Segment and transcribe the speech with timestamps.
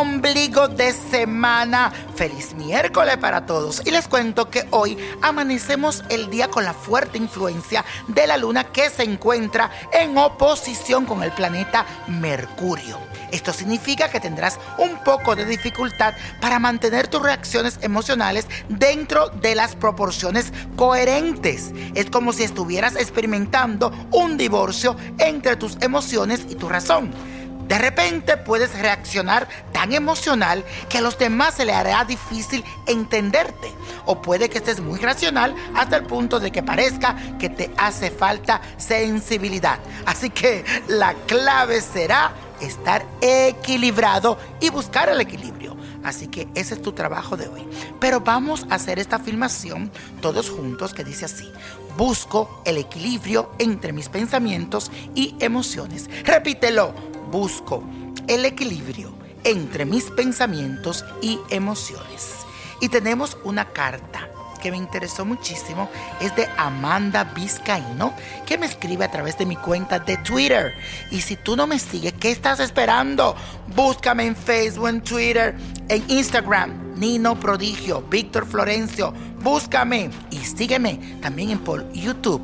[0.00, 1.90] Ombligo de semana.
[2.14, 3.82] Feliz miércoles para todos.
[3.86, 8.64] Y les cuento que hoy amanecemos el día con la fuerte influencia de la luna
[8.64, 12.98] que se encuentra en oposición con el planeta Mercurio.
[13.32, 19.54] Esto significa que tendrás un poco de dificultad para mantener tus reacciones emocionales dentro de
[19.54, 21.72] las proporciones coherentes.
[21.94, 27.35] Es como si estuvieras experimentando un divorcio entre tus emociones y tu razón.
[27.66, 33.72] De repente puedes reaccionar tan emocional que a los demás se le hará difícil entenderte.
[34.04, 38.10] O puede que estés muy racional hasta el punto de que parezca que te hace
[38.10, 39.78] falta sensibilidad.
[40.04, 45.76] Así que la clave será estar equilibrado y buscar el equilibrio.
[46.04, 47.66] Así que ese es tu trabajo de hoy.
[47.98, 49.90] Pero vamos a hacer esta afirmación
[50.20, 51.50] todos juntos que dice así.
[51.96, 56.08] Busco el equilibrio entre mis pensamientos y emociones.
[56.24, 57.82] Repítelo busco
[58.28, 59.12] el equilibrio
[59.44, 62.38] entre mis pensamientos y emociones.
[62.80, 64.28] Y tenemos una carta
[64.60, 65.88] que me interesó muchísimo,
[66.20, 68.12] es de Amanda Vizcaíno,
[68.44, 70.74] que me escribe a través de mi cuenta de Twitter.
[71.12, 73.36] Y si tú no me sigues, ¿qué estás esperando?
[73.74, 75.54] Búscame en Facebook, en Twitter,
[75.88, 82.42] en Instagram, Nino Prodigio, Víctor Florencio, búscame y sígueme también en por YouTube,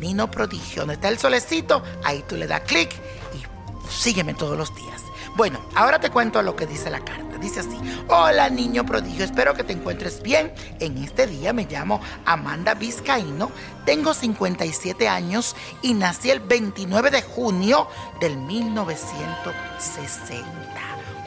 [0.00, 2.90] Nino Prodigio, donde está el solecito, ahí tú le das clic
[3.90, 5.02] sígueme todos los días.
[5.36, 7.38] Bueno, ahora te cuento lo que dice la carta.
[7.38, 7.78] Dice así,
[8.08, 10.52] hola niño prodigio, espero que te encuentres bien.
[10.78, 13.50] En este día me llamo Amanda Vizcaíno,
[13.86, 17.88] tengo 57 años y nací el 29 de junio
[18.20, 20.44] del 1960.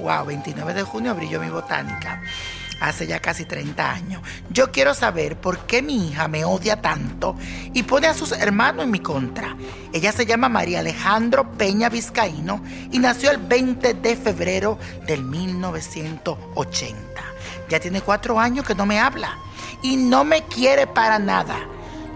[0.00, 2.20] Wow, 29 de junio brilló mi botánica
[2.82, 4.22] hace ya casi 30 años.
[4.50, 7.36] Yo quiero saber por qué mi hija me odia tanto
[7.72, 9.56] y pone a sus hermanos en mi contra.
[9.92, 16.96] Ella se llama María Alejandro Peña Vizcaíno y nació el 20 de febrero del 1980.
[17.68, 19.38] Ya tiene cuatro años que no me habla
[19.82, 21.56] y no me quiere para nada.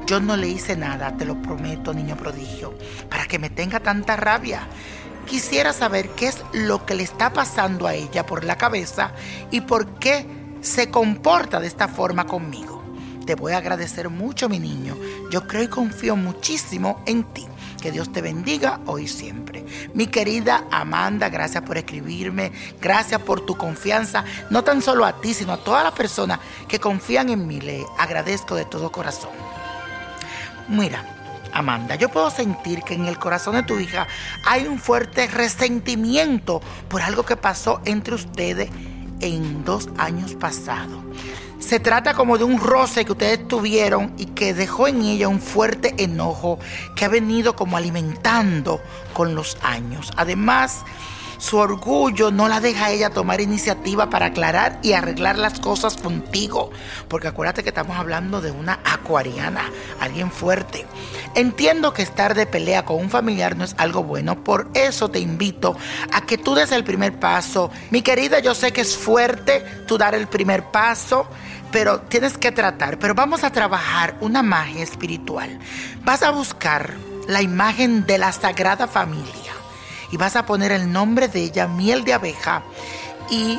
[0.06, 2.74] Yo no le hice nada, te lo prometo, niño prodigio,
[3.08, 4.66] para que me tenga tanta rabia.
[5.26, 9.12] Quisiera saber qué es lo que le está pasando a ella por la cabeza
[9.50, 12.82] y por qué se comporta de esta forma conmigo.
[13.26, 14.96] Te voy a agradecer mucho, mi niño.
[15.32, 17.44] Yo creo y confío muchísimo en ti.
[17.82, 19.64] Que Dios te bendiga hoy y siempre.
[19.94, 22.52] Mi querida Amanda, gracias por escribirme.
[22.80, 24.24] Gracias por tu confianza.
[24.50, 26.38] No tan solo a ti, sino a todas las personas
[26.68, 27.60] que confían en mí.
[27.60, 29.30] Le agradezco de todo corazón.
[30.68, 31.04] Mira,
[31.52, 34.06] Amanda, yo puedo sentir que en el corazón de tu hija
[34.44, 38.70] hay un fuerte resentimiento por algo que pasó entre ustedes
[39.20, 41.02] en dos años pasados.
[41.58, 45.40] Se trata como de un roce que ustedes tuvieron y que dejó en ella un
[45.40, 46.58] fuerte enojo
[46.94, 48.80] que ha venido como alimentando
[49.14, 50.12] con los años.
[50.16, 50.84] Además,
[51.38, 56.70] su orgullo no la deja ella tomar iniciativa para aclarar y arreglar las cosas contigo.
[57.08, 60.86] Porque acuérdate que estamos hablando de una acuariana, alguien fuerte.
[61.34, 65.18] Entiendo que estar de pelea con un familiar no es algo bueno, por eso te
[65.18, 65.76] invito
[66.12, 67.70] a que tú des el primer paso.
[67.90, 71.26] Mi querida, yo sé que es fuerte tú dar el primer paso,
[71.70, 72.98] pero tienes que tratar.
[72.98, 75.58] Pero vamos a trabajar una magia espiritual.
[76.04, 76.94] Vas a buscar
[77.28, 79.55] la imagen de la Sagrada Familia
[80.10, 82.62] y vas a poner el nombre de ella, miel de abeja
[83.30, 83.58] y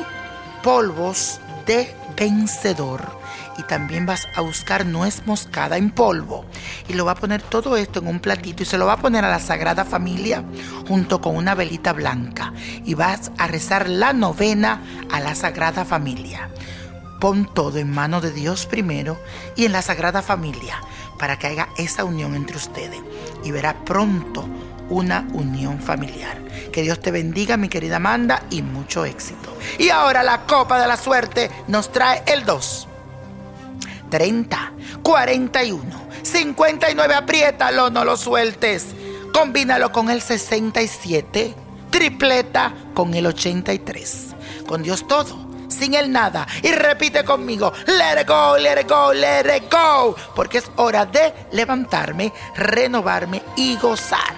[0.62, 3.18] polvos de vencedor.
[3.58, 6.44] Y también vas a buscar nuez moscada en polvo.
[6.88, 9.00] Y lo va a poner todo esto en un platito y se lo va a
[9.00, 10.44] poner a la Sagrada Familia
[10.86, 12.52] junto con una velita blanca.
[12.84, 14.80] Y vas a rezar la novena
[15.10, 16.50] a la Sagrada Familia.
[17.20, 19.18] Pon todo en mano de Dios primero
[19.56, 20.80] y en la Sagrada Familia
[21.18, 23.00] para que haga esa unión entre ustedes.
[23.42, 24.48] Y verá pronto
[24.90, 26.38] una unión familiar.
[26.72, 29.56] Que Dios te bendiga, mi querida Amanda, y mucho éxito.
[29.78, 32.88] Y ahora la copa de la suerte nos trae el 2.
[34.10, 35.82] 30, 41,
[36.22, 38.86] 59, apriétalo, no lo sueltes.
[39.32, 41.54] Combínalo con el 67,
[41.90, 44.34] tripleta con el 83.
[44.66, 46.46] Con Dios todo sin el nada.
[46.62, 50.16] Y repite conmigo, let it go, let it go, let it go.
[50.34, 54.37] Porque es hora de levantarme, renovarme y gozar.